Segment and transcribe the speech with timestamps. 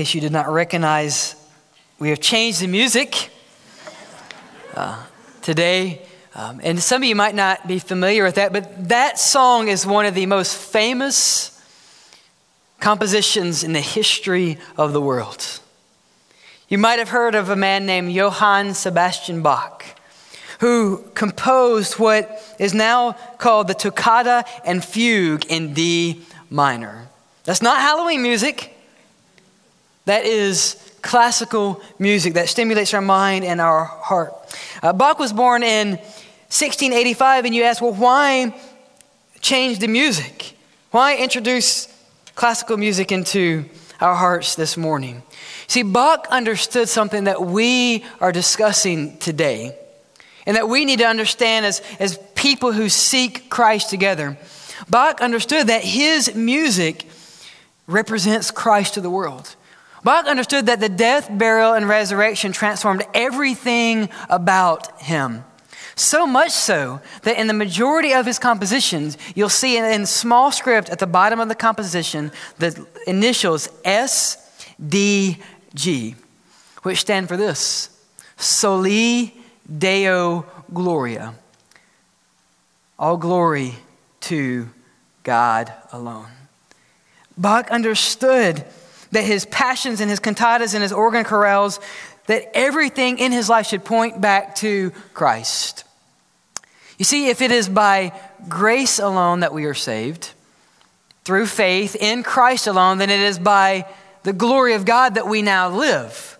[0.00, 1.36] case you did not recognize,
[1.98, 3.28] we have changed the music
[4.74, 5.04] uh,
[5.42, 6.00] today.
[6.34, 9.84] Um, and some of you might not be familiar with that, but that song is
[9.84, 11.62] one of the most famous
[12.78, 15.60] compositions in the history of the world.
[16.70, 19.84] You might have heard of a man named Johann Sebastian Bach,
[20.60, 27.08] who composed what is now called the Toccata and Fugue in D minor.
[27.44, 28.74] That's not Halloween music.
[30.10, 34.34] That is classical music that stimulates our mind and our heart.
[34.82, 35.90] Uh, Bach was born in
[36.48, 38.60] 1685, and you ask, well, why
[39.40, 40.56] change the music?
[40.90, 41.86] Why introduce
[42.34, 43.66] classical music into
[44.00, 45.22] our hearts this morning?
[45.68, 49.78] See, Bach understood something that we are discussing today,
[50.44, 54.36] and that we need to understand as, as people who seek Christ together.
[54.88, 57.06] Bach understood that his music
[57.86, 59.54] represents Christ to the world.
[60.02, 65.44] Bach understood that the death, burial, and resurrection transformed everything about him.
[65.94, 70.88] So much so that in the majority of his compositions, you'll see in, small script
[70.88, 74.38] at the bottom of the composition the initials S,
[74.88, 75.36] D,
[75.74, 76.14] G,
[76.82, 77.90] which stand for this
[78.38, 79.34] Soli
[79.78, 81.34] Deo Gloria.
[82.98, 83.74] All glory
[84.20, 84.70] to
[85.22, 86.28] God alone.
[87.36, 88.64] Bach understood
[89.12, 91.80] that his passions and his cantatas and his organ chorales,
[92.26, 95.84] that everything in his life should point back to Christ.
[96.98, 98.12] You see, if it is by
[98.48, 100.32] grace alone that we are saved,
[101.24, 103.86] through faith in Christ alone, then it is by
[104.22, 106.38] the glory of God that we now live.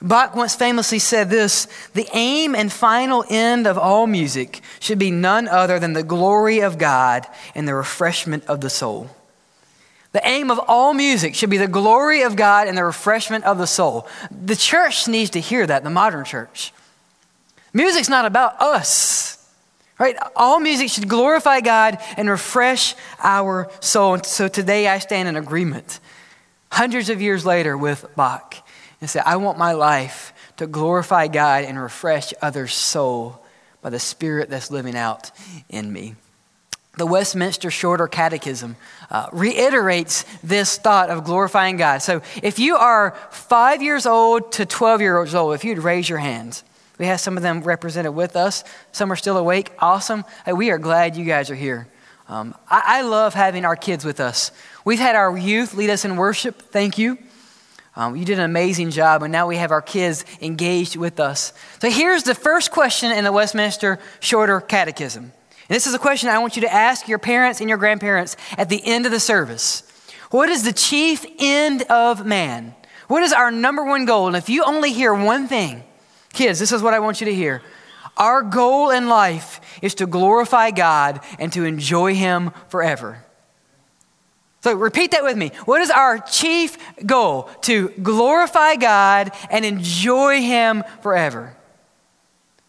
[0.00, 5.10] Bach once famously said this The aim and final end of all music should be
[5.10, 9.10] none other than the glory of God and the refreshment of the soul.
[10.12, 13.58] The aim of all music should be the glory of God and the refreshment of
[13.58, 14.06] the soul.
[14.30, 16.72] The church needs to hear that, the modern church.
[17.72, 19.34] Music's not about us.
[19.98, 20.16] Right?
[20.36, 24.14] All music should glorify God and refresh our soul.
[24.14, 25.98] And so today I stand in agreement,
[26.70, 28.54] hundreds of years later, with Bach
[29.00, 33.44] and say, I want my life to glorify God and refresh others' soul
[33.82, 35.30] by the Spirit that's living out
[35.68, 36.14] in me.
[36.98, 38.74] The Westminster Shorter Catechism
[39.08, 41.98] uh, reiterates this thought of glorifying God.
[42.02, 46.18] So if you are five years old to 12 years old, if you'd raise your
[46.18, 46.64] hands,
[46.98, 48.64] we have some of them represented with us.
[48.90, 49.70] Some are still awake.
[49.78, 50.24] Awesome.
[50.44, 51.86] Hey, we are glad you guys are here.
[52.28, 54.50] Um, I, I, love having our kids with us.
[54.84, 56.60] We've had our youth lead us in worship.
[56.60, 57.16] Thank you.
[57.94, 61.52] Um, you did an amazing job, and now we have our kids engaged with us.
[61.80, 65.32] So here's the first question in the Westminster Shorter Catechism.
[65.68, 68.36] And this is a question I want you to ask your parents and your grandparents
[68.56, 69.82] at the end of the service.
[70.30, 72.74] What is the chief end of man?
[73.08, 74.26] What is our number one goal?
[74.26, 75.84] And if you only hear one thing,
[76.32, 77.62] Kids, this is what I want you to hear.
[78.16, 83.24] Our goal in life is to glorify God and to enjoy Him forever.
[84.60, 85.52] So repeat that with me.
[85.64, 86.76] What is our chief
[87.06, 87.44] goal?
[87.62, 91.56] To glorify God and enjoy Him forever.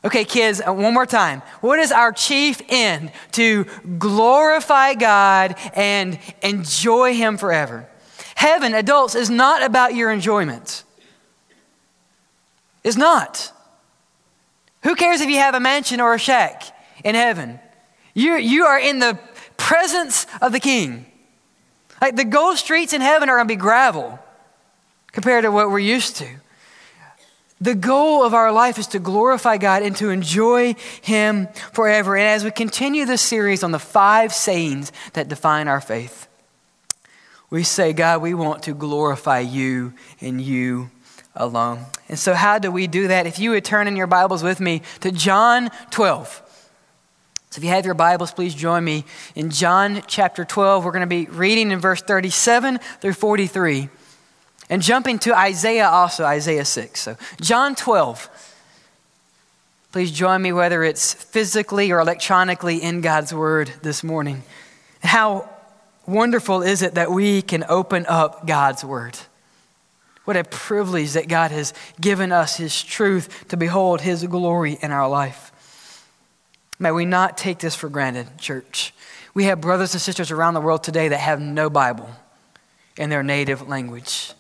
[0.03, 1.41] Okay, kids, uh, one more time.
[1.61, 3.11] What is our chief end?
[3.33, 3.65] To
[3.97, 7.87] glorify God and enjoy Him forever.
[8.35, 10.83] Heaven, adults, is not about your enjoyment
[12.83, 13.51] is not.
[14.83, 16.63] Who cares if you have a mansion or a shack
[17.03, 17.59] in heaven?
[18.13, 19.19] You, you are in the
[19.57, 21.05] presence of the king.
[22.01, 24.19] Like the gold streets in heaven are going to be gravel
[25.11, 26.27] compared to what we're used to.
[27.61, 32.15] The goal of our life is to glorify God and to enjoy Him forever.
[32.15, 36.27] And as we continue this series on the five sayings that define our faith,
[37.49, 40.89] we say, God, we want to glorify you and you
[41.35, 41.85] alone.
[42.07, 43.27] And so, how do we do that?
[43.27, 46.43] If you would turn in your Bibles with me to John 12.
[47.49, 49.03] So, if you have your Bibles, please join me
[49.35, 50.85] in John chapter 12.
[50.85, 53.89] We're going to be reading in verse 37 through 43
[54.69, 56.99] and jumping to Isaiah also, Isaiah 6.
[56.99, 58.29] So, John 12.
[59.91, 64.43] Please join me, whether it's physically or electronically, in God's Word this morning.
[65.01, 65.49] How
[66.05, 69.17] wonderful is it that we can open up God's Word?
[70.25, 74.91] What a privilege that God has given us His truth to behold His glory in
[74.91, 75.51] our life.
[76.77, 78.93] May we not take this for granted, church.
[79.33, 82.09] We have brothers and sisters around the world today that have no Bible
[82.95, 84.33] in their native language.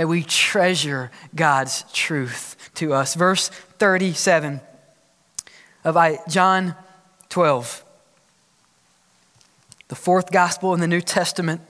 [0.00, 3.14] May we treasure God's truth to us.
[3.14, 4.62] Verse 37
[5.84, 6.74] of John
[7.28, 7.84] 12,
[9.88, 11.60] the fourth gospel in the New Testament.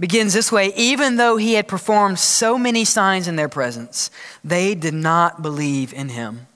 [0.00, 4.10] begins this way Even though he had performed so many signs in their presence,
[4.42, 6.48] they did not believe in him.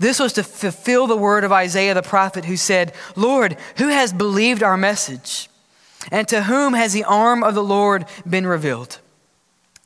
[0.00, 4.12] This was to fulfill the word of Isaiah the prophet, who said, Lord, who has
[4.12, 5.48] believed our message?
[6.10, 8.98] And to whom has the arm of the Lord been revealed?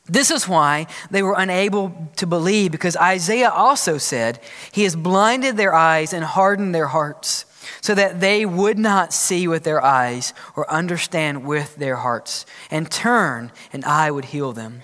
[0.09, 4.39] This is why they were unable to believe, because Isaiah also said,
[4.71, 7.45] He has blinded their eyes and hardened their hearts,
[7.81, 12.89] so that they would not see with their eyes or understand with their hearts, and
[12.89, 14.83] turn, and I would heal them.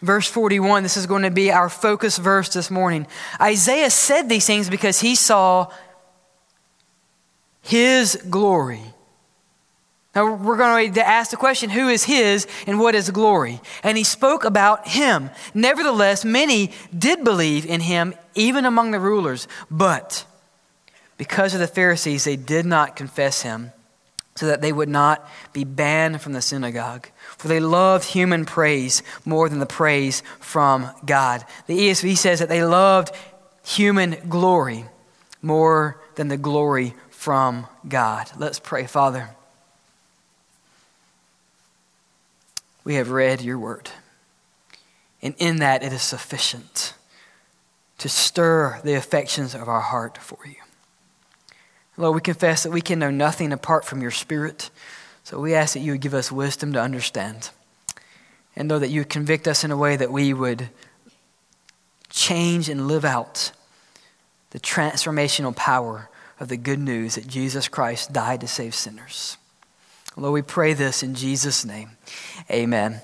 [0.00, 3.06] Verse 41, this is going to be our focus verse this morning.
[3.40, 5.70] Isaiah said these things because he saw
[7.60, 8.82] his glory
[10.14, 13.60] now we're going to ask the question who is his and what is glory?
[13.82, 15.30] And he spoke about him.
[15.54, 19.48] Nevertheless, many did believe in him, even among the rulers.
[19.70, 20.26] But
[21.16, 23.72] because of the Pharisees, they did not confess him,
[24.34, 27.08] so that they would not be banned from the synagogue.
[27.38, 31.44] For they loved human praise more than the praise from God.
[31.66, 33.14] The ESV says that they loved
[33.64, 34.84] human glory
[35.40, 38.30] more than the glory from God.
[38.36, 39.30] Let's pray, Father.
[42.84, 43.90] We have read your word.
[45.20, 46.94] And in that, it is sufficient
[47.98, 50.56] to stir the affections of our heart for you.
[51.96, 54.70] Lord, we confess that we can know nothing apart from your Spirit.
[55.22, 57.50] So we ask that you would give us wisdom to understand.
[58.56, 60.70] And know that you would convict us in a way that we would
[62.10, 63.52] change and live out
[64.50, 69.36] the transformational power of the good news that Jesus Christ died to save sinners.
[70.16, 71.90] Lord, we pray this in Jesus' name.
[72.50, 73.00] Amen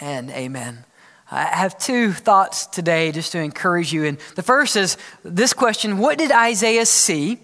[0.00, 0.84] and amen.
[1.30, 4.04] I have two thoughts today just to encourage you.
[4.04, 7.38] And the first is this question What did Isaiah see?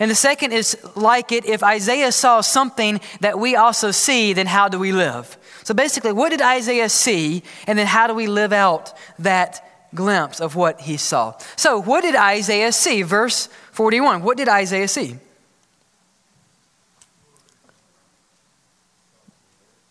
[0.00, 4.46] And the second is like it if Isaiah saw something that we also see, then
[4.46, 5.36] how do we live?
[5.64, 7.42] So basically, what did Isaiah see?
[7.66, 11.34] And then how do we live out that glimpse of what he saw?
[11.56, 13.02] So, what did Isaiah see?
[13.02, 14.22] Verse 41.
[14.22, 15.16] What did Isaiah see?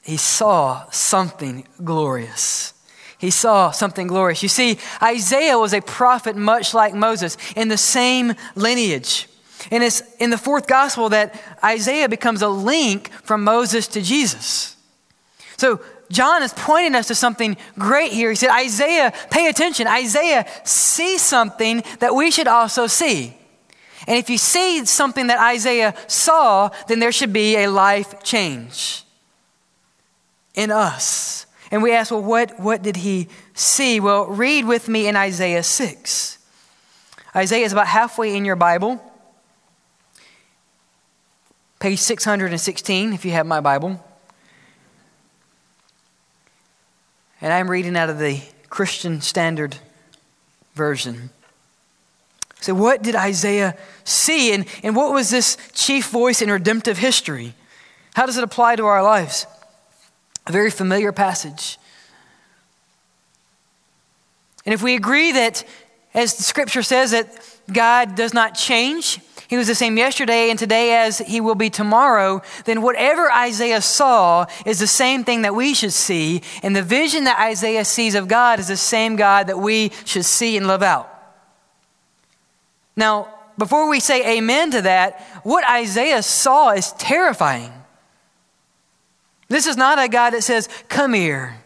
[0.08, 2.74] He saw something glorious.
[3.18, 4.42] He saw something glorious.
[4.42, 9.28] You see, Isaiah was a prophet much like Moses in the same lineage.
[9.70, 14.78] And it's in the fourth gospel that Isaiah becomes a link from Moses to Jesus.
[15.58, 18.30] So John is pointing us to something great here.
[18.30, 19.88] He said, Isaiah, pay attention.
[19.88, 23.36] Isaiah sees something that we should also see.
[24.08, 29.04] And if you see something that Isaiah saw, then there should be a life change
[30.58, 31.46] in us.
[31.72, 34.02] And we ask, well, what, what did he see?
[34.02, 36.38] Well, read with me in Isaiah 6.
[37.36, 39.00] Isaiah is about halfway in your Bible,
[41.80, 44.04] page 616, if you have my Bible.
[47.40, 49.78] And I'm reading out of the Christian Standard
[50.74, 51.30] Version.
[52.60, 54.52] So, what did Isaiah see?
[54.54, 57.54] And, and what was this chief voice in redemptive history?
[58.16, 59.46] How does it apply to our lives?
[60.48, 61.78] A very familiar passage.
[64.66, 65.64] And if we agree that,
[66.14, 67.28] as the scripture says, that
[67.72, 71.70] God does not change, he was the same yesterday and today as he will be
[71.70, 76.42] tomorrow, then whatever Isaiah saw is the same thing that we should see.
[76.64, 80.26] And the vision that Isaiah sees of God is the same God that we should
[80.26, 81.10] see and live out.
[82.96, 87.72] Now, before we say amen to that, what Isaiah saw is terrifying.
[89.48, 91.58] This is not a God that says, Come here.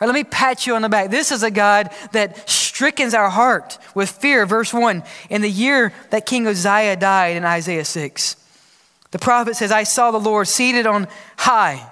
[0.00, 1.10] Or let me pat you on the back.
[1.10, 4.44] This is a God that strickens our heart with fear.
[4.44, 8.36] Verse 1 In the year that King Uzziah died in Isaiah 6,
[9.10, 11.08] the prophet says, I saw the Lord seated on
[11.38, 11.90] high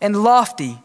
[0.00, 0.78] and lofty.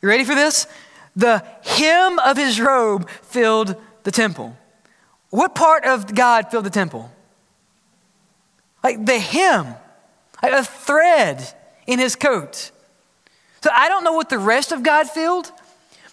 [0.00, 0.68] You ready for this?
[1.16, 4.56] The hem of his robe filled the temple.
[5.30, 7.10] What part of God filled the temple?
[8.84, 9.74] Like the hem,
[10.42, 11.52] like a thread
[11.90, 12.70] in his coat.
[13.62, 15.52] So I don't know what the rest of God filled,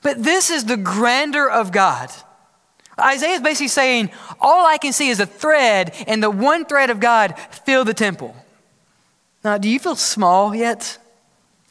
[0.02, 2.10] but this is the grandeur of God.
[3.00, 6.90] Isaiah is basically saying, All I can see is a thread, and the one thread
[6.90, 8.36] of God filled the temple.
[9.44, 10.98] Now, do you feel small yet?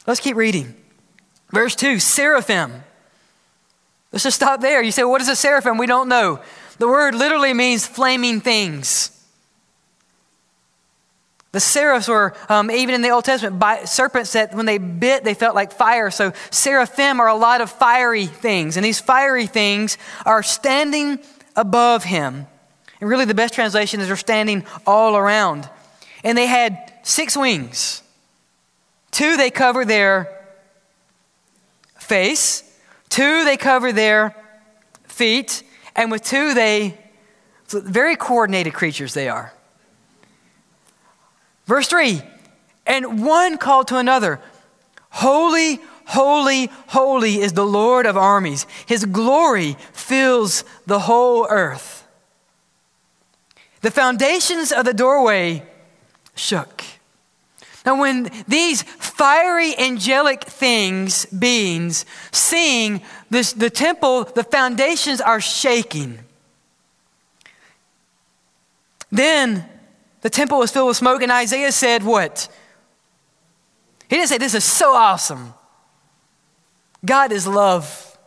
[0.05, 0.73] Let's keep reading.
[1.51, 2.83] Verse 2 Seraphim.
[4.11, 4.81] Let's just stop there.
[4.81, 5.77] You say, What is a seraphim?
[5.77, 6.39] We don't know.
[6.79, 9.11] The word literally means flaming things.
[11.53, 15.23] The seraphs were, um, even in the Old Testament, by, serpents that when they bit,
[15.23, 16.11] they felt like fire.
[16.11, 18.75] So seraphim are a lot of fiery things.
[18.77, 21.19] And these fiery things are standing
[21.55, 22.47] above him.
[22.99, 25.69] And really, the best translation is they're standing all around.
[26.23, 28.03] And they had six wings
[29.11, 30.45] two, they cover their
[31.97, 32.63] face,
[33.09, 34.35] two, they cover their
[35.05, 35.63] feet,
[35.95, 36.95] and with two, they,
[37.69, 39.53] very coordinated creatures they are.
[41.67, 42.21] Verse 3
[42.85, 44.39] And one called to another,
[45.09, 48.65] Holy, holy, holy is the Lord of armies.
[48.87, 52.07] His glory fills the whole earth.
[53.81, 55.63] The foundations of the doorway
[56.35, 56.83] shook.
[57.85, 66.19] Now, when these fiery angelic things, beings, seeing this, the temple, the foundations are shaking.
[69.09, 69.69] Then
[70.21, 72.49] the temple was filled with smoke, and Isaiah said, What?
[74.09, 75.53] He didn't say, This is so awesome.
[77.05, 78.17] God is love.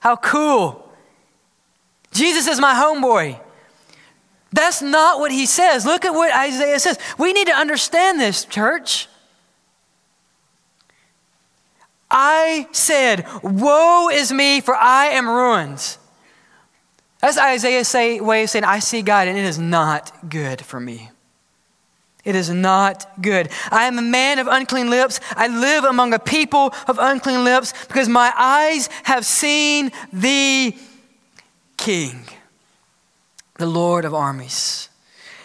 [0.00, 0.90] How cool.
[2.12, 3.40] Jesus is my homeboy.
[4.52, 5.84] That's not what he says.
[5.84, 6.98] Look at what Isaiah says.
[7.18, 9.08] We need to understand this, church.
[12.10, 15.98] I said, Woe is me, for I am ruined.
[17.20, 20.78] That's Isaiah's say, way of saying, I see God, and it is not good for
[20.78, 21.10] me.
[22.24, 23.48] It is not good.
[23.70, 25.20] I am a man of unclean lips.
[25.30, 30.76] I live among a people of unclean lips because my eyes have seen the
[31.76, 32.24] King
[33.58, 34.88] the Lord of armies.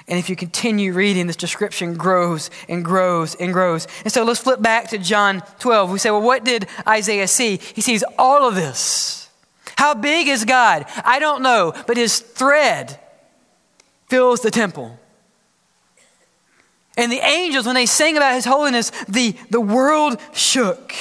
[0.07, 3.87] And if you continue reading, this description grows and grows and grows.
[4.03, 5.91] And so let's flip back to John 12.
[5.91, 7.57] We say, well, what did Isaiah see?
[7.57, 9.22] He sees all of this.
[9.77, 10.85] How big is God?
[11.03, 12.99] I don't know, but his thread
[14.07, 14.99] fills the temple.
[16.95, 20.93] And the angels, when they sang about his holiness, the, the world shook.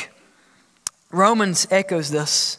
[1.10, 2.58] Romans echoes this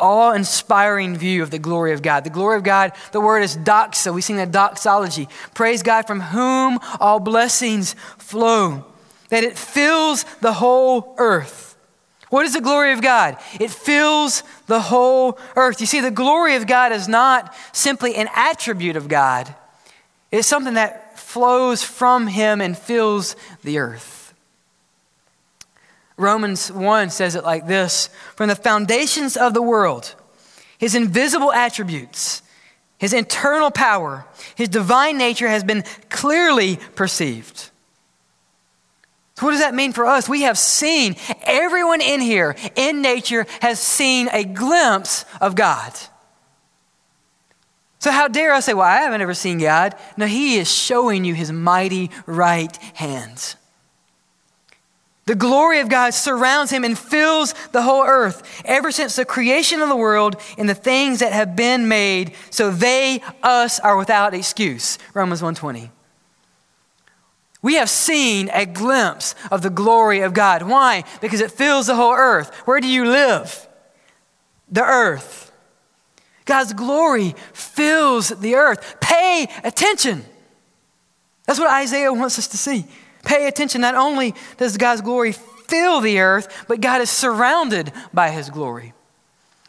[0.00, 2.24] awe inspiring view of the glory of God.
[2.24, 4.12] The glory of God, the word is doxa.
[4.12, 5.28] We sing that doxology.
[5.54, 8.84] Praise God from whom all blessings flow,
[9.28, 11.71] that it fills the whole earth.
[12.32, 13.36] What is the glory of God?
[13.60, 15.82] It fills the whole earth.
[15.82, 19.54] You see, the glory of God is not simply an attribute of God,
[20.30, 24.32] it's something that flows from Him and fills the earth.
[26.16, 30.14] Romans 1 says it like this From the foundations of the world,
[30.78, 32.40] his invisible attributes,
[32.96, 34.24] his internal power,
[34.54, 37.68] his divine nature has been clearly perceived.
[39.34, 40.28] So, what does that mean for us?
[40.28, 45.92] We have seen, everyone in here, in nature, has seen a glimpse of God.
[47.98, 49.94] So, how dare I say, Well, I haven't ever seen God?
[50.16, 53.56] No, He is showing you His mighty right hands.
[55.24, 59.80] The glory of God surrounds him and fills the whole earth ever since the creation
[59.80, 64.34] of the world and the things that have been made so they us are without
[64.34, 64.98] excuse.
[65.14, 65.90] Romans 1:20.
[67.62, 70.62] We have seen a glimpse of the glory of God.
[70.64, 71.04] Why?
[71.20, 72.52] Because it fills the whole earth.
[72.66, 73.68] Where do you live?
[74.70, 75.52] The earth.
[76.44, 78.96] God's glory fills the earth.
[79.00, 80.24] Pay attention.
[81.46, 82.84] That's what Isaiah wants us to see.
[83.24, 83.80] Pay attention.
[83.80, 88.92] Not only does God's glory fill the earth, but God is surrounded by his glory.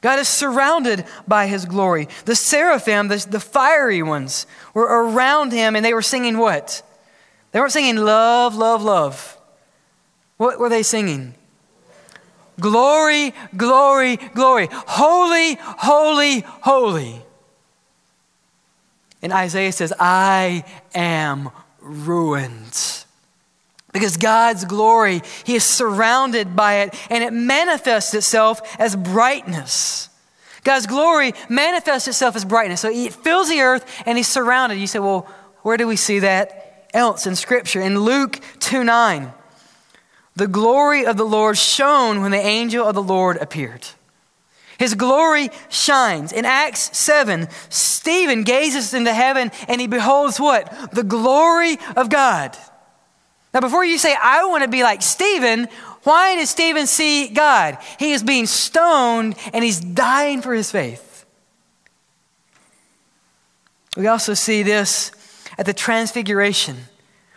[0.01, 2.09] God is surrounded by his glory.
[2.25, 6.81] The seraphim, the, the fiery ones, were around him and they were singing what?
[7.53, 9.38] They weren't singing love, love, love.
[10.38, 11.36] What were they singing?
[12.60, 14.67] Glory, glory, glory.
[14.72, 17.22] Holy, holy, holy.
[19.22, 23.05] And Isaiah says, I am ruined.
[23.93, 30.10] Because God's glory, He is surrounded by it and it manifests itself as brightness.
[30.63, 32.81] God's glory manifests itself as brightness.
[32.81, 34.79] So it fills the earth and He's surrounded.
[34.79, 35.27] You say, well,
[35.62, 36.62] where do we see that
[36.93, 37.81] else in Scripture?
[37.81, 39.33] In Luke 2 9,
[40.35, 43.85] the glory of the Lord shone when the angel of the Lord appeared.
[44.77, 46.31] His glory shines.
[46.31, 50.91] In Acts 7, Stephen gazes into heaven and he beholds what?
[50.91, 52.57] The glory of God.
[53.53, 55.67] Now, before you say, I want to be like Stephen,
[56.03, 57.77] why did Stephen see God?
[58.00, 61.25] He is being stoned and he's dying for his faith.
[63.95, 65.12] We also see this
[65.57, 66.77] at the Transfiguration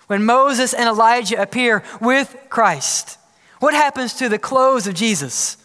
[0.06, 3.18] when Moses and Elijah appear with Christ.
[3.60, 5.56] What happens to the clothes of Jesus?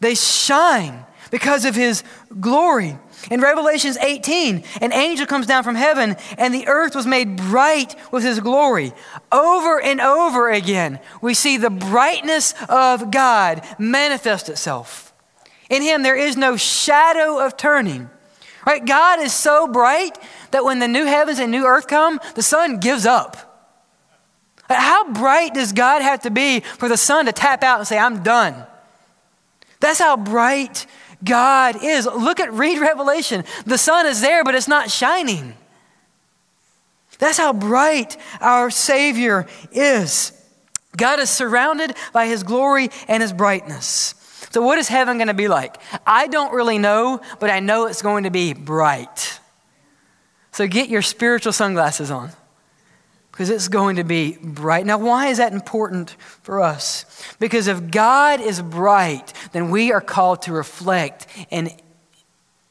[0.00, 2.04] They shine because of his
[2.40, 2.98] glory.
[3.30, 7.94] In Revelations 18, an angel comes down from heaven, and the earth was made bright
[8.10, 8.92] with his glory.
[9.30, 15.14] Over and over again, we see the brightness of God manifest itself.
[15.70, 18.10] In him, there is no shadow of turning.
[18.66, 18.84] Right?
[18.84, 20.16] God is so bright
[20.52, 23.48] that when the new heavens and new earth come, the sun gives up.
[24.68, 27.98] How bright does God have to be for the sun to tap out and say,
[27.98, 28.66] I'm done?
[29.80, 30.86] That's how bright
[31.24, 32.06] God is.
[32.06, 33.44] Look at, read Revelation.
[33.66, 35.54] The sun is there, but it's not shining.
[37.18, 40.32] That's how bright our Savior is.
[40.96, 44.14] God is surrounded by His glory and His brightness.
[44.52, 45.78] So, what is heaven going to be like?
[46.06, 49.40] I don't really know, but I know it's going to be bright.
[50.50, 52.32] So, get your spiritual sunglasses on
[53.30, 54.84] because it's going to be bright.
[54.84, 56.10] Now, why is that important
[56.42, 57.06] for us?
[57.38, 61.74] Because if God is bright, then we are called to reflect and,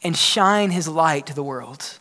[0.03, 1.97] and shine his light to the world.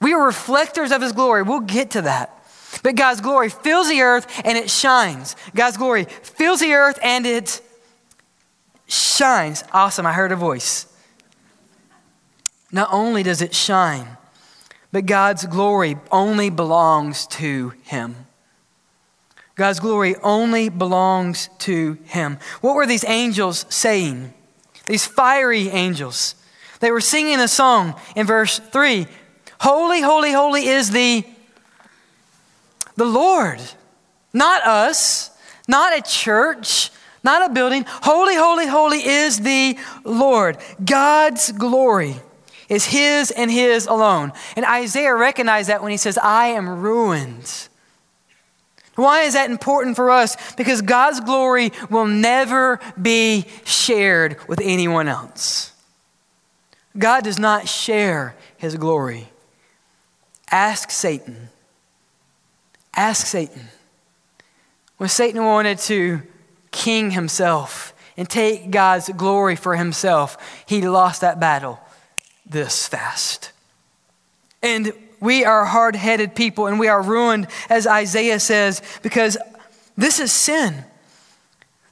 [0.00, 1.42] We are reflectors of his glory.
[1.42, 2.36] We'll get to that.
[2.84, 5.34] But God's glory fills the earth and it shines.
[5.52, 7.60] God's glory fills the earth and it
[8.90, 9.64] shines.
[9.72, 10.86] Awesome, I heard a voice.
[12.72, 14.16] Not only does it shine,
[14.92, 18.16] but God's glory only belongs to Him.
[19.54, 22.38] God's glory only belongs to Him.
[22.60, 24.32] What were these angels saying?
[24.86, 26.34] These fiery angels.
[26.80, 29.06] They were singing a song in verse 3
[29.60, 31.24] Holy, holy, holy is the,
[32.96, 33.60] the Lord.
[34.32, 35.30] Not us,
[35.68, 36.90] not a church,
[37.22, 37.84] not a building.
[37.86, 40.58] Holy, holy, holy is the Lord.
[40.84, 42.16] God's glory
[42.68, 44.32] is his and his alone.
[44.56, 47.68] And Isaiah recognized that when he says, I am ruined.
[48.94, 50.36] Why is that important for us?
[50.54, 55.72] Because God's glory will never be shared with anyone else.
[56.98, 59.28] God does not share his glory.
[60.50, 61.48] Ask Satan.
[62.94, 63.68] Ask Satan.
[64.96, 66.22] When Satan wanted to
[66.70, 71.80] king himself and take God's glory for himself, he lost that battle
[72.46, 73.52] this fast.
[74.62, 79.38] And we are hard headed people and we are ruined, as Isaiah says, because
[79.96, 80.84] this is sin.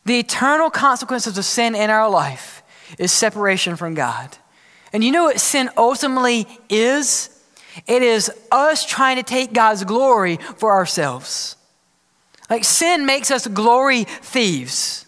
[0.04, 2.62] The eternal consequences of sin in our life
[2.98, 4.36] is separation from God.
[4.92, 7.28] And you know what sin ultimately is?
[7.86, 11.56] It is us trying to take God's glory for ourselves.
[12.48, 15.06] Like sin makes us glory thieves.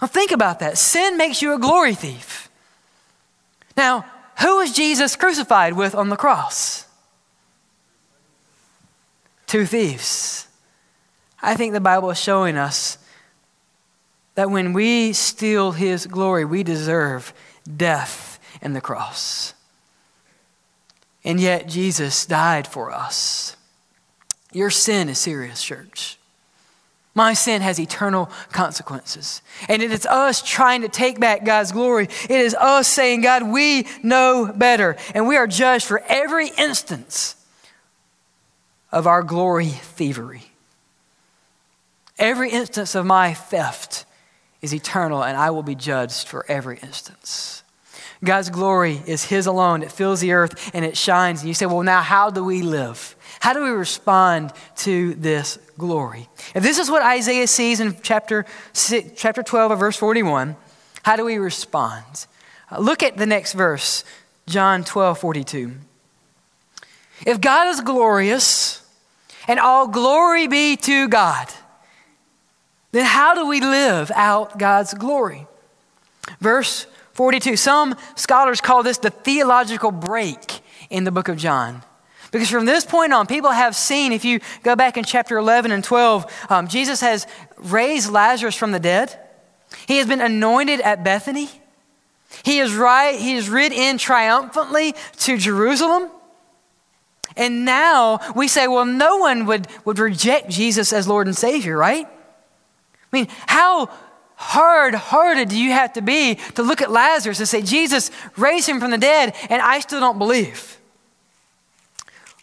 [0.00, 0.78] Now think about that.
[0.78, 2.48] Sin makes you a glory thief.
[3.76, 4.04] Now,
[4.40, 6.86] who was Jesus crucified with on the cross?
[9.46, 10.48] Two thieves.
[11.42, 12.98] I think the Bible is showing us
[14.34, 17.32] that when we steal his glory, we deserve
[17.76, 19.54] death and the cross.
[21.24, 23.55] And yet, Jesus died for us.
[24.56, 26.16] Your sin is serious, church.
[27.14, 29.42] My sin has eternal consequences.
[29.68, 32.04] And it is us trying to take back God's glory.
[32.04, 34.96] It is us saying, God, we know better.
[35.14, 37.36] And we are judged for every instance
[38.90, 40.44] of our glory thievery.
[42.18, 44.06] Every instance of my theft
[44.62, 47.62] is eternal, and I will be judged for every instance.
[48.24, 49.82] God's glory is His alone.
[49.82, 51.40] It fills the earth and it shines.
[51.40, 53.15] And you say, well, now how do we live?
[53.40, 56.28] How do we respond to this glory?
[56.54, 58.44] If this is what Isaiah sees in chapter,
[58.74, 60.56] chapter 12 of verse 41,
[61.02, 62.26] how do we respond?
[62.70, 64.04] Uh, look at the next verse,
[64.46, 65.72] John 12 42.
[67.26, 68.82] If God is glorious,
[69.48, 71.48] and all glory be to God,
[72.92, 75.46] then how do we live out God's glory?
[76.40, 77.56] Verse 42.
[77.56, 81.82] Some scholars call this the theological break in the book of John.
[82.36, 85.72] Because from this point on, people have seen, if you go back in chapter 11
[85.72, 89.18] and 12, um, Jesus has raised Lazarus from the dead.
[89.88, 91.48] He has been anointed at Bethany.
[92.44, 96.10] He is, right, he is rid in triumphantly to Jerusalem.
[97.38, 101.74] And now we say, well, no one would, would reject Jesus as Lord and Savior,
[101.78, 102.04] right?
[102.06, 103.88] I mean, how
[104.34, 108.68] hard hearted do you have to be to look at Lazarus and say, Jesus raised
[108.68, 110.76] him from the dead, and I still don't believe?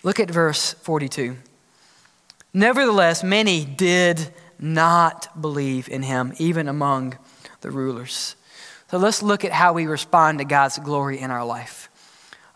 [0.03, 1.37] Look at verse 42.
[2.53, 7.17] Nevertheless, many did not believe in him, even among
[7.61, 8.35] the rulers.
[8.91, 11.89] So let's look at how we respond to God's glory in our life.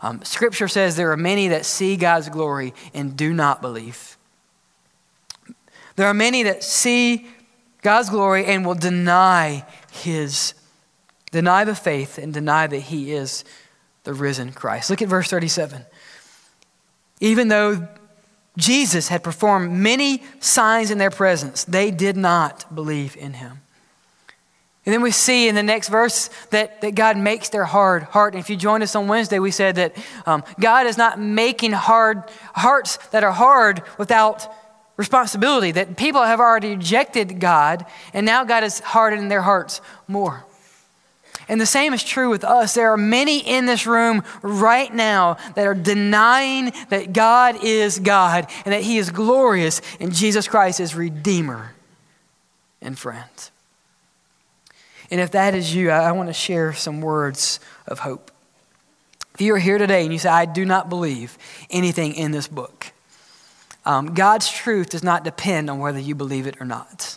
[0.00, 4.16] Um, scripture says there are many that see God's glory and do not believe.
[5.96, 7.26] There are many that see
[7.82, 10.54] God's glory and will deny his,
[11.32, 13.44] deny the faith and deny that he is
[14.04, 14.90] the risen Christ.
[14.90, 15.84] Look at verse 37
[17.20, 17.88] even though
[18.56, 23.60] Jesus had performed many signs in their presence, they did not believe in him.
[24.84, 28.32] And then we see in the next verse that, that God makes their hard heart.
[28.32, 31.72] And if you joined us on Wednesday, we said that um, God is not making
[31.72, 32.22] hard
[32.54, 34.50] hearts that are hard without
[34.96, 40.44] responsibility that people have already rejected God, and now God has hardened their hearts more.
[41.48, 42.74] And the same is true with us.
[42.74, 48.46] There are many in this room right now that are denying that God is God
[48.66, 51.74] and that He is glorious and Jesus Christ is Redeemer
[52.82, 53.50] and friend.
[55.10, 58.30] And if that is you, I want to share some words of hope.
[59.34, 61.38] If you are here today and you say, I do not believe
[61.70, 62.92] anything in this book,
[63.86, 67.16] um, God's truth does not depend on whether you believe it or not.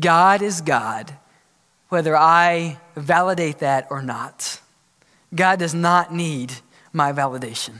[0.00, 1.16] God is God
[1.88, 4.60] whether I validate that or not.
[5.34, 6.54] God does not need
[6.92, 7.76] my validation.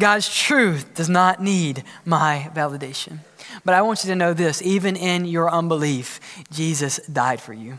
[0.00, 3.18] God's truth does not need my validation.
[3.64, 6.18] But I want you to know this even in your unbelief,
[6.50, 7.78] Jesus died for you.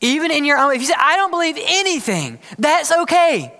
[0.00, 3.54] Even in your unbelief, if you say, I don't believe anything, that's okay.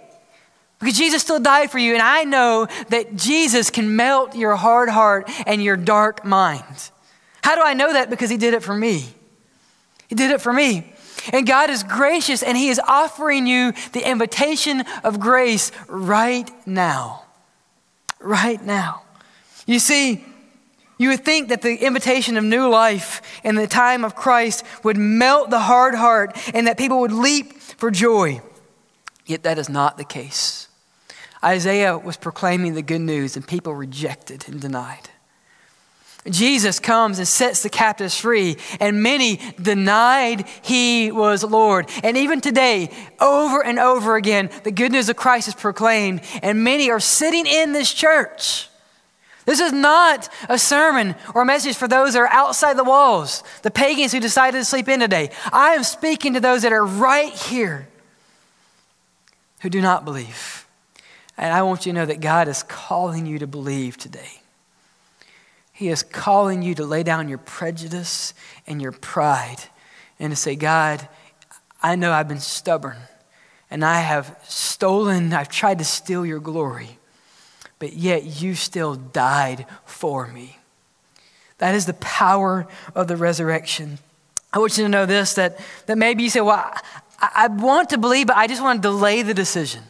[0.78, 4.88] Because Jesus still died for you, and I know that Jesus can melt your hard
[4.88, 6.90] heart and your dark mind.
[7.42, 8.10] How do I know that?
[8.10, 9.06] Because He did it for me.
[10.08, 10.92] He did it for me.
[11.32, 17.24] And God is gracious and He is offering you the invitation of grace right now.
[18.18, 19.02] Right now.
[19.66, 20.24] You see,
[20.98, 24.96] you would think that the invitation of new life in the time of Christ would
[24.96, 28.42] melt the hard heart and that people would leap for joy.
[29.24, 30.68] Yet that is not the case.
[31.42, 35.08] Isaiah was proclaiming the good news and people rejected and denied.
[36.28, 41.88] Jesus comes and sets the captives free, and many denied he was Lord.
[42.02, 46.62] And even today, over and over again, the good news of Christ is proclaimed, and
[46.62, 48.68] many are sitting in this church.
[49.46, 53.42] This is not a sermon or a message for those that are outside the walls,
[53.62, 55.30] the pagans who decided to sleep in today.
[55.52, 57.88] I am speaking to those that are right here
[59.60, 60.66] who do not believe.
[61.38, 64.39] And I want you to know that God is calling you to believe today.
[65.80, 68.34] He is calling you to lay down your prejudice
[68.66, 69.56] and your pride
[70.18, 71.08] and to say, God,
[71.82, 72.98] I know I've been stubborn
[73.70, 76.98] and I have stolen, I've tried to steal your glory,
[77.78, 80.58] but yet you still died for me.
[81.56, 84.00] That is the power of the resurrection.
[84.52, 86.58] I want you to know this that, that maybe you say, Well,
[87.18, 89.84] I, I want to believe, but I just want to delay the decision.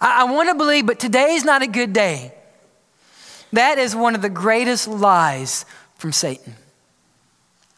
[0.00, 2.32] I, I want to believe, but today is not a good day.
[3.54, 5.64] That is one of the greatest lies
[5.94, 6.56] from Satan.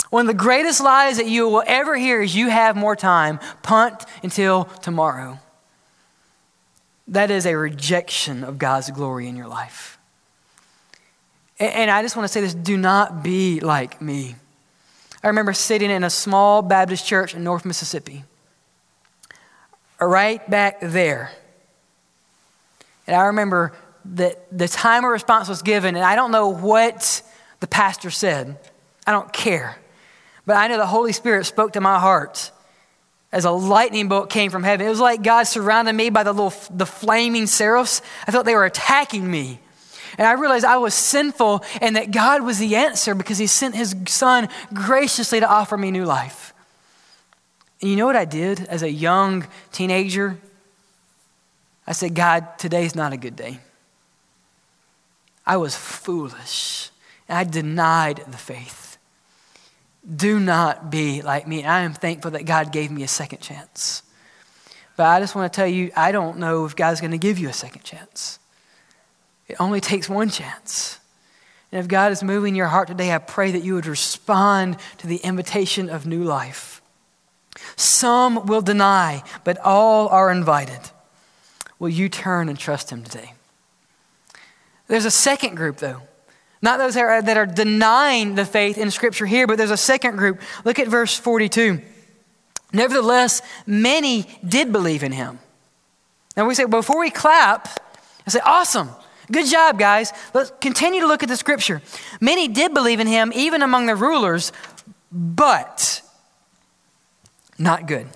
[0.08, 3.38] One of the greatest lies that you will ever hear is you have more time,
[3.62, 5.38] punt until tomorrow.
[7.08, 9.98] That is a rejection of God's glory in your life.
[11.58, 14.34] And I just want to say this do not be like me.
[15.22, 18.24] I remember sitting in a small Baptist church in North Mississippi,
[20.00, 21.32] right back there.
[23.06, 23.74] And I remember
[24.14, 27.22] that the time of response was given, and I don't know what
[27.60, 28.56] the pastor said.
[29.06, 29.78] I don't care.
[30.46, 32.50] But I know the Holy Spirit spoke to my heart
[33.32, 34.86] as a lightning bolt came from heaven.
[34.86, 38.00] It was like God surrounded me by the little the flaming seraphs.
[38.26, 39.60] I felt they were attacking me.
[40.18, 43.74] And I realized I was sinful and that God was the answer because he sent
[43.74, 46.54] his son graciously to offer me new life.
[47.82, 50.38] And you know what I did as a young teenager?
[51.86, 53.60] I said, God, today's not a good day.
[55.46, 56.90] I was foolish.
[57.28, 58.98] And I denied the faith.
[60.14, 61.64] Do not be like me.
[61.64, 64.02] I am thankful that God gave me a second chance.
[64.96, 67.38] But I just want to tell you, I don't know if God's going to give
[67.38, 68.38] you a second chance.
[69.48, 70.98] It only takes one chance.
[71.70, 75.06] And if God is moving your heart today, I pray that you would respond to
[75.06, 76.80] the invitation of new life.
[77.76, 80.80] Some will deny, but all are invited.
[81.78, 83.34] Will you turn and trust Him today?
[84.88, 86.02] There's a second group, though.
[86.62, 89.76] Not those that are, that are denying the faith in Scripture here, but there's a
[89.76, 90.40] second group.
[90.64, 91.80] Look at verse 42.
[92.72, 95.38] Nevertheless, many did believe in him.
[96.36, 97.80] Now we say, before we clap,
[98.26, 98.90] I say, awesome.
[99.30, 100.12] Good job, guys.
[100.34, 101.82] Let's continue to look at the scripture.
[102.20, 104.52] Many did believe in him, even among the rulers,
[105.10, 106.02] but
[107.58, 108.06] not good.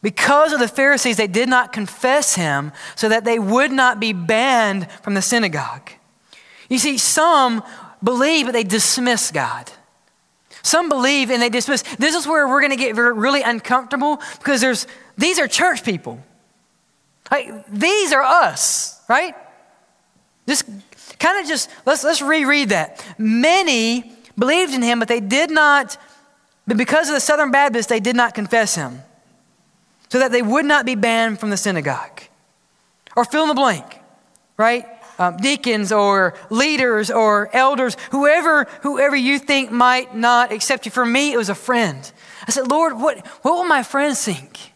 [0.00, 4.12] Because of the Pharisees, they did not confess him so that they would not be
[4.12, 5.90] banned from the synagogue.
[6.68, 7.64] You see, some
[8.02, 9.70] believe, but they dismiss God.
[10.62, 11.82] Some believe and they dismiss.
[11.98, 16.22] This is where we're going to get really uncomfortable because there's these are church people.
[17.30, 19.34] Like, these are us, right?
[20.46, 20.64] Just
[21.18, 23.04] kind of just let's let's reread that.
[23.18, 25.96] Many believed in him, but they did not,
[26.66, 29.02] but because of the Southern Baptists, they did not confess him
[30.08, 32.22] so that they would not be banned from the synagogue.
[33.16, 34.00] or fill in the blank,
[34.56, 34.86] right?
[35.18, 40.92] Um, deacons or leaders or elders, whoever, whoever you think might not accept you.
[40.92, 42.12] For me, it was a friend.
[42.46, 44.72] I said, Lord, what, what will my friends think?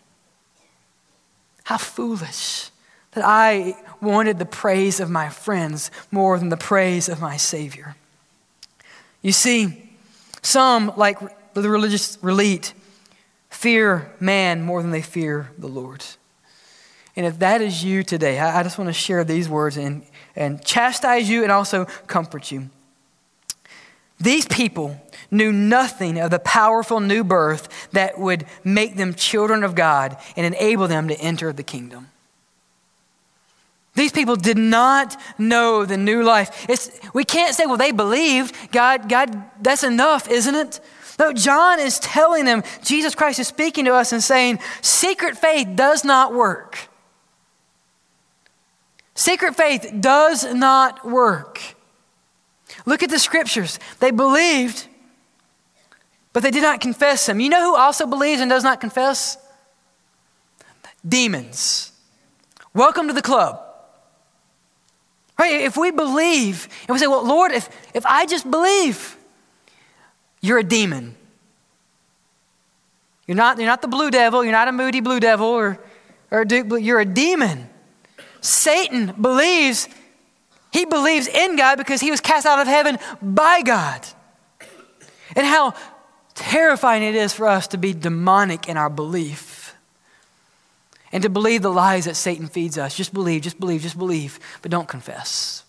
[1.64, 2.70] How foolish
[3.12, 7.94] that I wanted the praise of my friends more than the praise of my Savior.
[9.22, 9.90] You see,
[10.42, 11.18] some, like
[11.54, 12.74] the religious elite,
[13.52, 16.02] fear man more than they fear the Lord.
[17.14, 20.02] And if that is you today, I just want to share these words and,
[20.34, 22.70] and chastise you and also comfort you.
[24.18, 24.98] These people
[25.30, 30.46] knew nothing of the powerful new birth that would make them children of God and
[30.46, 32.08] enable them to enter the kingdom.
[33.94, 36.64] These people did not know the new life.
[36.68, 38.56] It's, we can't say, well, they believed.
[38.72, 40.80] God, God, that's enough, isn't it?
[41.18, 45.68] No, John is telling them, Jesus Christ is speaking to us and saying, secret faith
[45.74, 46.88] does not work.
[49.14, 51.60] Secret faith does not work.
[52.86, 53.78] Look at the scriptures.
[54.00, 54.86] They believed,
[56.32, 57.38] but they did not confess them.
[57.38, 59.36] You know who also believes and does not confess?
[61.06, 61.92] Demons.
[62.74, 63.60] Welcome to the club.
[65.38, 65.60] Right?
[65.62, 69.16] If we believe and we say, well, Lord, if, if I just believe,
[70.42, 71.14] you're a demon.
[73.26, 75.78] You're not, you're not the blue devil, you're not a moody blue devil or,
[76.30, 77.70] or a you're a demon.
[78.40, 79.88] Satan believes,
[80.72, 84.04] he believes in God because he was cast out of heaven by God.
[85.34, 85.74] And how
[86.34, 89.74] terrifying it is for us to be demonic in our belief
[91.12, 92.96] and to believe the lies that Satan feeds us.
[92.96, 95.64] Just believe, just believe, just believe, but don't confess.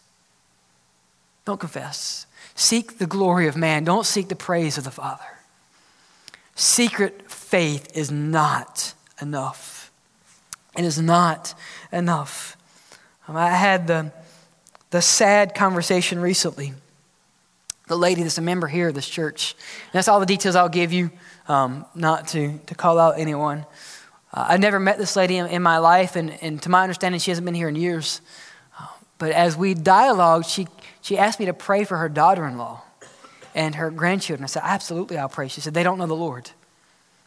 [1.46, 2.26] Don't confess.
[2.56, 5.24] Seek the glory of man, don't seek the praise of the Father.
[6.56, 9.92] Secret faith is not enough.
[10.78, 11.54] It is not
[11.92, 12.58] enough.
[13.28, 14.12] Um, I had the,
[14.92, 16.74] the sad conversation recently.
[17.88, 19.56] The lady that's a member here of this church.
[19.92, 21.12] That's all the details I'll give you,
[21.48, 23.66] um, not to, to call out anyone.
[24.34, 27.20] Uh, I never met this lady in, in my life, and, and, to my understanding,
[27.20, 28.22] she hasn't been here in years.
[28.80, 28.88] Uh,
[29.18, 30.68] but as we dialogued, she,
[31.04, 32.82] she asked me to pray for her daughter in law
[33.54, 34.46] and her grandchildren.
[34.46, 35.50] I said, Absolutely, I'll pray.
[35.50, 36.48] She said, They don't know the Lord.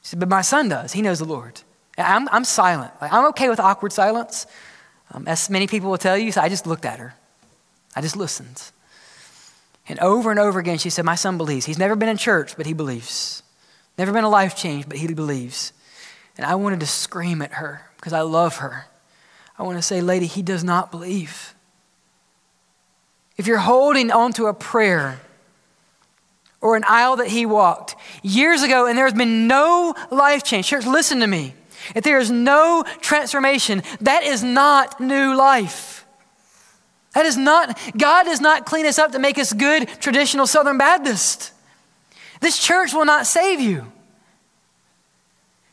[0.02, 0.94] She said, But my son does.
[0.94, 1.60] He knows the Lord.
[1.98, 2.90] And I'm, I'm silent.
[3.02, 4.46] Like, I'm okay with awkward silence.
[5.12, 7.14] Um, as many people will tell you, so I just looked at her.
[7.94, 8.62] I just listened.
[9.88, 11.66] And over and over again, she said, My son believes.
[11.66, 13.42] He's never been in church, but he believes.
[13.98, 15.74] Never been a life change, but he believes.
[16.38, 18.86] And I wanted to scream at her because I love her.
[19.58, 21.54] I want to say, lady, he does not believe.
[23.36, 25.20] If you're holding onto a prayer
[26.60, 30.86] or an aisle that he walked years ago and there's been no life change, church,
[30.86, 31.54] listen to me.
[31.94, 36.04] If there is no transformation, that is not new life.
[37.14, 40.78] That is not, God does not clean us up to make us good traditional Southern
[40.78, 41.52] Baptist.
[42.40, 43.90] This church will not save you.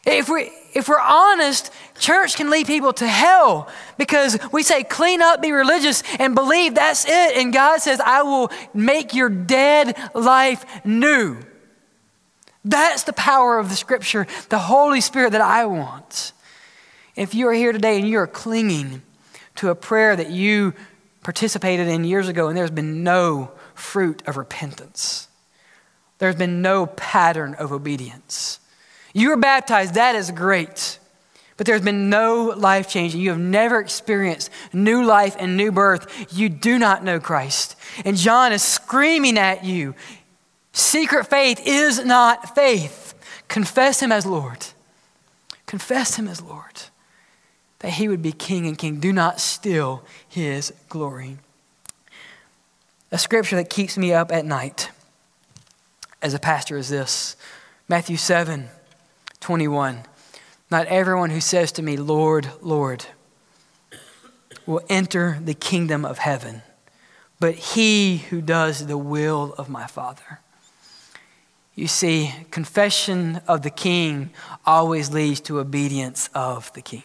[0.05, 5.21] If, we, if we're honest, church can lead people to hell because we say, clean
[5.21, 7.37] up, be religious, and believe that's it.
[7.37, 11.37] And God says, I will make your dead life new.
[12.65, 16.31] That's the power of the scripture, the Holy Spirit that I want.
[17.15, 19.03] If you are here today and you are clinging
[19.55, 20.73] to a prayer that you
[21.21, 25.27] participated in years ago and there's been no fruit of repentance,
[26.17, 28.59] there's been no pattern of obedience
[29.13, 30.99] you were baptized, that is great.
[31.55, 36.35] But there's been no life change, you have never experienced new life and new birth.
[36.35, 37.75] You do not know Christ.
[38.03, 39.93] And John is screaming at you
[40.71, 43.13] secret faith is not faith.
[43.47, 44.65] Confess him as Lord.
[45.67, 46.83] Confess him as Lord,
[47.79, 48.99] that he would be king and king.
[48.99, 51.37] Do not steal his glory.
[53.11, 54.89] A scripture that keeps me up at night
[56.21, 57.35] as a pastor is this
[57.87, 58.69] Matthew 7.
[59.43, 60.03] 21.
[60.71, 63.05] Not everyone who says to me, Lord, Lord,
[64.65, 66.61] will enter the kingdom of heaven,
[67.41, 70.39] but he who does the will of my Father.
[71.75, 74.29] You see, confession of the king
[74.65, 77.03] always leads to obedience of the king.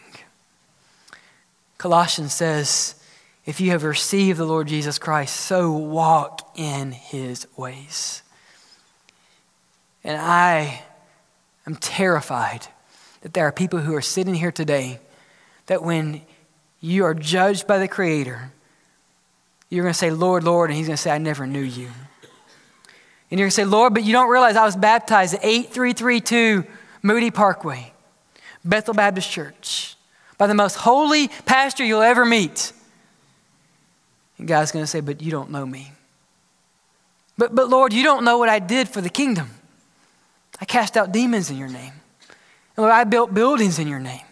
[1.77, 2.95] Colossians says,
[3.45, 8.21] if you have received the Lord Jesus Christ, so walk in his ways.
[10.05, 10.83] And I
[11.69, 12.65] I'm terrified
[13.21, 14.99] that there are people who are sitting here today
[15.67, 16.23] that when
[16.81, 18.51] you are judged by the Creator,
[19.69, 21.85] you're going to say, Lord, Lord, and He's going to say, I never knew you.
[23.29, 26.65] And you're going to say, Lord, but you don't realize I was baptized at 8332
[27.03, 27.93] Moody Parkway,
[28.65, 29.95] Bethel Baptist Church.
[30.39, 32.73] by the most holy pastor you'll ever meet.
[34.39, 35.91] And God's going to say, But you don't know me.
[37.37, 39.51] But, but Lord, you don't know what I did for the kingdom.
[40.61, 41.93] I cast out demons in your name.
[42.75, 44.25] And Lord, I built buildings in your name.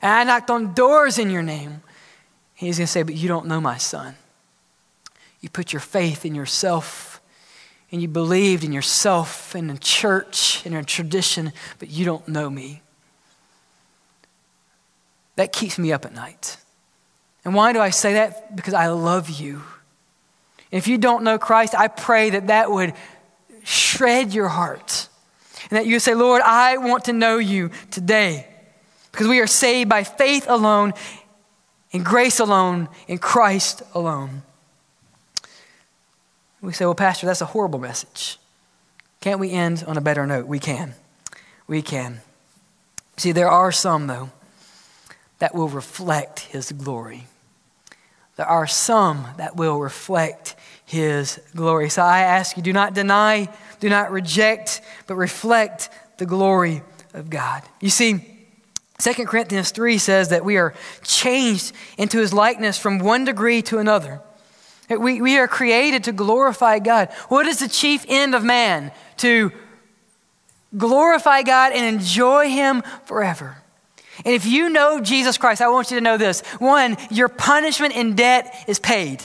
[0.00, 1.82] And I knocked on doors in your name.
[2.54, 4.16] He's going to say, But you don't know my son.
[5.40, 7.20] You put your faith in yourself
[7.90, 12.50] and you believed in yourself and in church and in tradition, but you don't know
[12.50, 12.82] me.
[15.36, 16.58] That keeps me up at night.
[17.44, 18.54] And why do I say that?
[18.56, 19.62] Because I love you.
[20.70, 22.92] if you don't know Christ, I pray that that would
[23.64, 25.08] shred your heart.
[25.70, 28.46] And that you say, Lord, I want to know you today.
[29.12, 30.94] Because we are saved by faith alone,
[31.90, 34.42] in grace alone, in Christ alone.
[36.60, 38.38] We say, well, Pastor, that's a horrible message.
[39.20, 40.46] Can't we end on a better note?
[40.46, 40.94] We can.
[41.66, 42.20] We can.
[43.16, 44.30] See, there are some, though,
[45.38, 47.26] that will reflect His glory.
[48.36, 50.54] There are some that will reflect
[50.84, 51.90] His glory.
[51.90, 53.48] So I ask you, do not deny,
[53.80, 56.82] do not reject, but reflect the glory
[57.14, 57.62] of God.
[57.80, 58.24] You see,
[58.98, 63.78] 2 Corinthians 3 says that we are changed into His likeness from one degree to
[63.78, 64.20] another.
[64.88, 67.10] We, we are created to glorify God.
[67.28, 68.90] What is the chief end of man?
[69.18, 69.52] To
[70.76, 73.58] glorify God and enjoy Him forever.
[74.24, 76.40] And if you know Jesus Christ, I want you to know this.
[76.58, 79.22] One, your punishment and debt is paid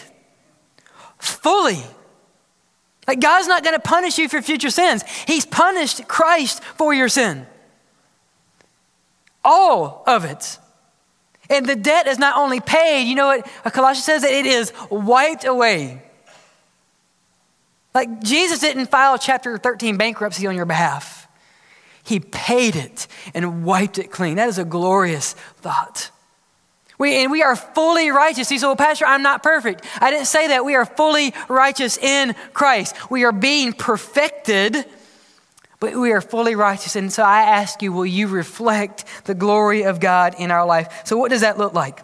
[1.17, 1.81] fully.
[3.07, 5.03] Like God's not going to punish you for future sins.
[5.27, 7.45] He's punished Christ for your sin.
[9.43, 10.57] All of it.
[11.49, 14.71] And the debt is not only paid, you know what Colossians says that it is
[14.89, 16.01] wiped away.
[17.93, 21.27] Like Jesus didn't file chapter 13 bankruptcy on your behalf.
[22.03, 24.35] He paid it and wiped it clean.
[24.35, 26.09] That is a glorious thought.
[27.03, 28.47] We, and we are fully righteous.
[28.47, 29.83] He said, Well, Pastor, I'm not perfect.
[29.99, 30.63] I didn't say that.
[30.63, 32.95] We are fully righteous in Christ.
[33.11, 34.85] We are being perfected
[35.81, 36.95] but we are fully righteous.
[36.95, 41.01] And so I ask you, will you reflect the glory of God in our life?
[41.03, 41.99] So, what does that look like?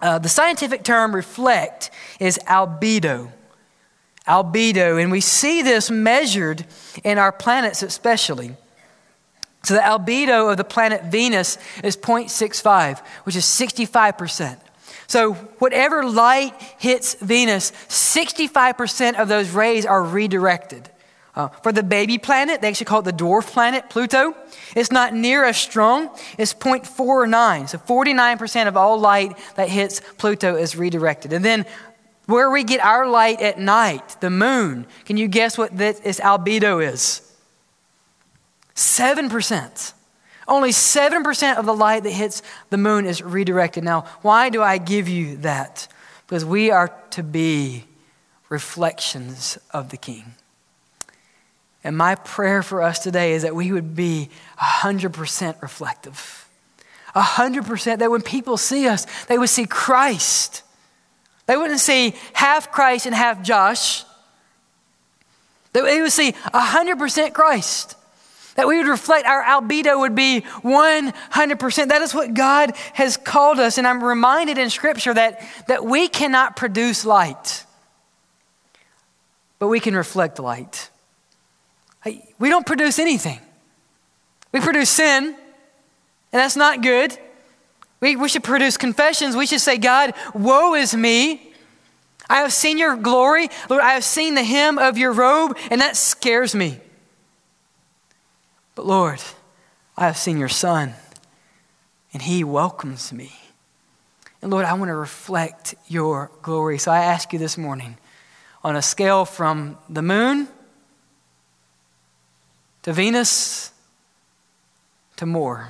[0.00, 1.90] Uh, the scientific term reflect
[2.20, 3.32] is albedo.
[4.28, 5.02] Albedo.
[5.02, 6.64] And we see this measured
[7.02, 8.54] in our planets, especially.
[9.62, 14.58] So, the albedo of the planet Venus is 0.65, which is 65%.
[15.06, 20.88] So, whatever light hits Venus, 65% of those rays are redirected.
[21.34, 24.34] Uh, for the baby planet, they actually call it the dwarf planet, Pluto.
[24.74, 26.10] It's not near as strong.
[26.38, 27.68] It's 0.49.
[27.68, 31.32] So 49% of all light that hits Pluto is redirected.
[31.32, 31.66] And then
[32.26, 36.84] where we get our light at night, the moon, can you guess what this albedo
[36.84, 37.29] is?
[38.80, 39.92] 7%.
[40.48, 43.84] Only 7% of the light that hits the moon is redirected.
[43.84, 45.86] Now, why do I give you that?
[46.26, 47.84] Because we are to be
[48.48, 50.34] reflections of the King.
[51.84, 56.48] And my prayer for us today is that we would be 100% reflective.
[57.14, 60.62] 100% that when people see us, they would see Christ.
[61.46, 64.04] They wouldn't see half Christ and half Josh.
[65.72, 67.96] They would see 100% Christ.
[68.60, 71.88] That we would reflect our albedo would be 100%.
[71.88, 73.78] That is what God has called us.
[73.78, 77.64] And I'm reminded in Scripture that, that we cannot produce light,
[79.58, 80.90] but we can reflect light.
[82.04, 83.40] We don't produce anything.
[84.52, 85.36] We produce sin, and
[86.30, 87.16] that's not good.
[88.00, 89.36] We, we should produce confessions.
[89.36, 91.50] We should say, God, woe is me.
[92.28, 93.48] I have seen your glory.
[93.70, 96.78] Lord, I have seen the hem of your robe, and that scares me.
[98.80, 99.20] But Lord,
[99.94, 100.94] I have seen your son,
[102.14, 103.30] and he welcomes me.
[104.40, 106.78] And Lord, I want to reflect your glory.
[106.78, 107.98] So I ask you this morning
[108.64, 110.48] on a scale from the moon
[112.84, 113.70] to Venus,
[115.16, 115.68] to more.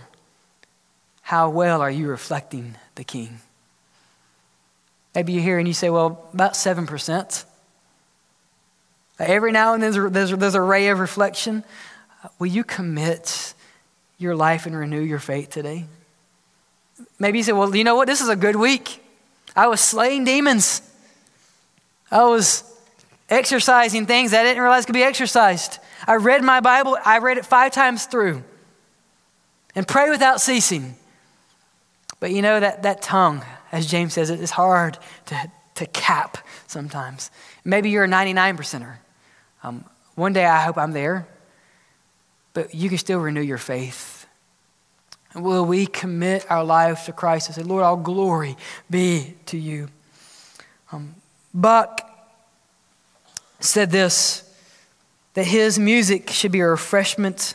[1.23, 3.41] How well are you reflecting the King?
[5.17, 7.45] Maybe you hear and you say, well, about 7%.
[9.19, 11.65] Every now and then there's, there's, there's a ray of reflection.
[12.39, 13.55] Will you commit
[14.19, 15.87] your life and renew your faith today?
[17.19, 18.07] Maybe you say, well, you know what?
[18.07, 19.03] This is a good week.
[19.57, 20.83] I was slaying demons.
[22.11, 22.65] I was
[23.29, 25.79] exercising things I didn't realize could be exercised.
[26.07, 28.43] I read my Bible, I read it five times through
[29.75, 30.97] and pray without ceasing.
[32.19, 33.43] But you know that, that tongue,
[33.73, 37.31] as James says, it is hard to, to cap sometimes.
[37.65, 38.97] Maybe you're a 99 percenter.
[39.63, 39.85] Um,
[40.17, 41.27] one day I hope I'm there,
[42.53, 44.27] but you can still renew your faith.
[45.33, 48.57] And will we commit our lives to Christ and say, Lord, all glory
[48.91, 49.89] be to you?
[50.93, 51.15] Um,
[51.55, 52.01] Bach
[53.61, 54.47] said this
[55.35, 57.55] that his music should be a refreshment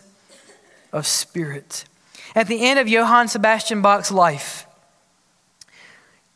[0.94, 1.84] of spirit.
[2.34, 4.66] At the end of Johann Sebastian Bach's life,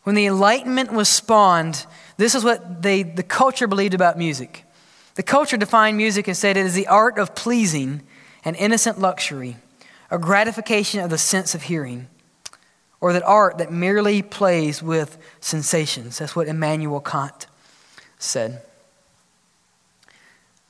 [0.04, 1.86] when the Enlightenment was spawned,
[2.18, 4.66] this is what they, the culture believed about music.
[5.16, 8.02] The culture defined music and said it is the art of pleasing
[8.46, 9.58] an innocent luxury,
[10.10, 12.08] a gratification of the sense of hearing,
[13.02, 16.18] or that art that merely plays with sensations.
[16.18, 17.48] That's what Immanuel Kant
[18.18, 18.62] said.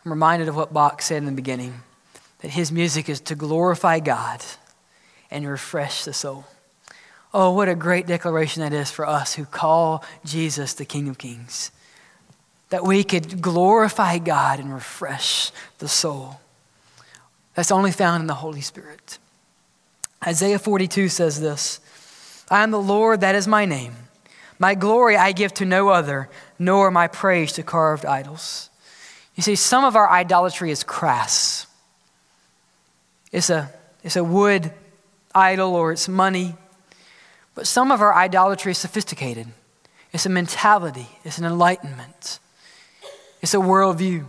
[0.06, 1.82] I'm reminded of what Bach said in the beginning
[2.40, 4.44] that his music is to glorify God
[5.30, 6.46] and refresh the soul.
[7.34, 11.18] Oh, what a great declaration that is for us who call Jesus the King of
[11.18, 11.72] Kings.
[12.70, 16.40] That we could glorify God and refresh the soul.
[17.60, 19.20] That's only found in the Holy Spirit.
[20.26, 21.82] Isaiah 42 says this
[22.50, 23.94] I am the Lord, that is my name.
[24.60, 28.70] My glory I give to no other, nor my praise to carved idols.
[29.36, 31.68] You see, some of our idolatry is crass.
[33.34, 33.70] It's a,
[34.06, 34.72] it's a wood
[35.36, 36.56] idol or it's money.
[37.56, 39.48] But some of our idolatry is sophisticated.
[40.14, 42.40] It's a mentality, it's an enlightenment,
[43.42, 44.28] it's a worldview.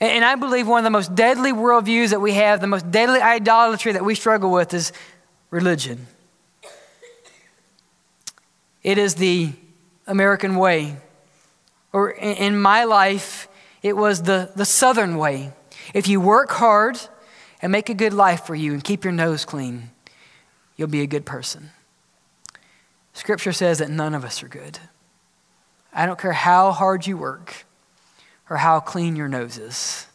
[0.00, 3.20] And I believe one of the most deadly worldviews that we have, the most deadly
[3.20, 4.92] idolatry that we struggle with is
[5.50, 6.06] religion.
[8.84, 9.52] It is the
[10.06, 10.96] American way.
[11.92, 13.48] Or in my life,
[13.82, 15.52] it was the, the Southern way.
[15.94, 16.98] If you work hard
[17.60, 19.90] and make a good life for you and keep your nose clean,
[20.76, 21.70] you'll be a good person.
[23.14, 24.78] Scripture says that none of us are good.
[25.92, 27.64] I don't care how hard you work
[28.50, 30.06] or how clean your nose is.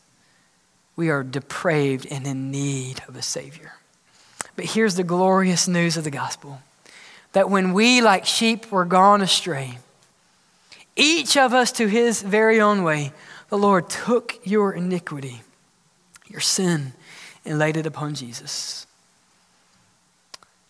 [0.96, 3.74] We are depraved and in need of a Savior.
[4.56, 6.62] But here's the glorious news of the gospel
[7.32, 9.80] that when we, like sheep, were gone astray,
[10.96, 13.12] each of us to his very own way,
[13.50, 15.42] the Lord took your iniquity,
[16.28, 16.94] your sin,
[17.44, 18.86] and laid it upon Jesus.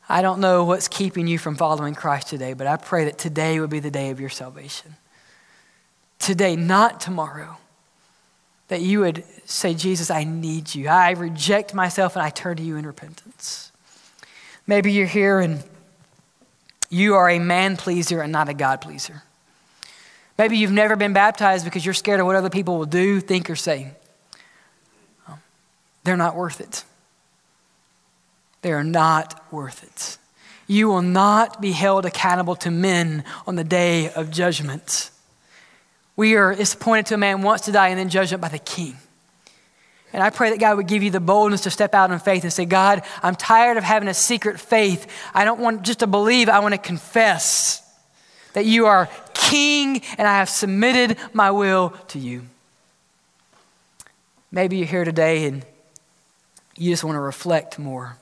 [0.07, 3.59] I don't know what's keeping you from following Christ today, but I pray that today
[3.59, 4.95] would be the day of your salvation.
[6.23, 7.57] Today, not tomorrow.
[8.69, 10.87] That you would say, Jesus, I need you.
[10.87, 13.73] I reject myself and I turn to you in repentance.
[14.65, 15.61] Maybe you're here and
[16.89, 19.23] you are a man pleaser and not a God pleaser.
[20.37, 23.49] Maybe you've never been baptized because you're scared of what other people will do, think,
[23.49, 23.91] or say.
[25.27, 25.41] Um,
[26.05, 26.85] they're not worth it.
[28.61, 30.17] They are not worth it.
[30.67, 35.11] You will not be held accountable to men on the day of judgment.
[36.15, 38.59] We are, it's appointed to a man once to die and then judgment by the
[38.59, 38.95] king.
[40.13, 42.43] And I pray that God would give you the boldness to step out in faith
[42.43, 45.07] and say, God, I'm tired of having a secret faith.
[45.33, 47.81] I don't want just to believe, I want to confess
[48.53, 52.43] that you are king and I have submitted my will to you.
[54.51, 55.65] Maybe you're here today and
[56.77, 58.17] you just want to reflect more.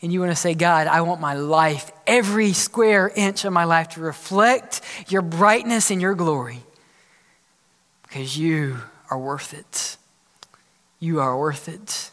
[0.00, 3.64] And you want to say, God, I want my life, every square inch of my
[3.64, 6.62] life, to reflect your brightness and your glory
[8.14, 8.76] because you
[9.10, 9.96] are worth it.
[11.00, 12.12] You are worth it.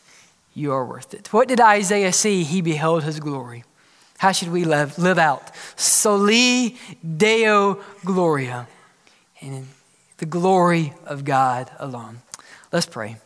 [0.55, 1.31] You are worth it.
[1.31, 2.43] What did Isaiah see?
[2.43, 3.63] He beheld his glory.
[4.17, 5.51] How should we live, live out?
[5.75, 6.75] Soli
[7.05, 8.67] Deo Gloria.
[9.41, 9.67] And
[10.17, 12.23] the glory of God alone.
[12.71, 13.17] Let's pray.